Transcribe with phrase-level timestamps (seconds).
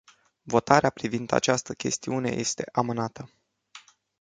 [0.43, 3.29] Votarea privind această chestiune este amânată.